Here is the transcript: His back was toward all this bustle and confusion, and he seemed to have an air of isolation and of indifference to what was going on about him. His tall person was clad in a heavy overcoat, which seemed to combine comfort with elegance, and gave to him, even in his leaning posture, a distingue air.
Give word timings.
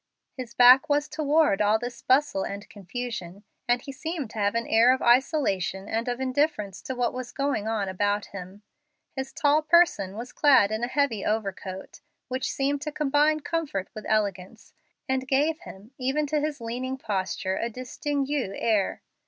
His 0.35 0.55
back 0.55 0.89
was 0.89 1.07
toward 1.07 1.61
all 1.61 1.77
this 1.77 2.01
bustle 2.01 2.41
and 2.41 2.67
confusion, 2.67 3.43
and 3.67 3.83
he 3.83 3.91
seemed 3.91 4.31
to 4.31 4.39
have 4.39 4.55
an 4.55 4.65
air 4.65 4.91
of 4.91 5.03
isolation 5.03 5.87
and 5.87 6.07
of 6.07 6.19
indifference 6.19 6.81
to 6.81 6.95
what 6.95 7.13
was 7.13 7.31
going 7.31 7.67
on 7.67 7.87
about 7.87 8.25
him. 8.25 8.63
His 9.15 9.31
tall 9.31 9.61
person 9.61 10.17
was 10.17 10.33
clad 10.33 10.71
in 10.71 10.83
a 10.83 10.87
heavy 10.87 11.23
overcoat, 11.23 12.01
which 12.29 12.51
seemed 12.51 12.81
to 12.81 12.91
combine 12.91 13.41
comfort 13.41 13.89
with 13.93 14.07
elegance, 14.09 14.73
and 15.07 15.27
gave 15.27 15.57
to 15.57 15.63
him, 15.65 15.91
even 15.99 16.25
in 16.33 16.43
his 16.43 16.59
leaning 16.59 16.97
posture, 16.97 17.55
a 17.57 17.69
distingue 17.69 18.25
air. 18.55 19.03